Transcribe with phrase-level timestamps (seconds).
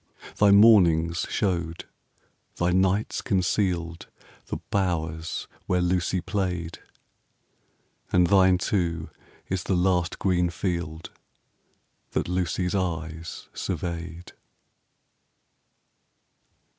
[0.37, 1.85] Thy mornings showed,
[2.55, 4.07] thy nights concealed,
[4.47, 6.79] The bowers where Lucy played;
[8.11, 9.11] And thine too
[9.47, 11.11] is the last green field
[12.07, 14.31] 15 That Lucy's eyes surveyed.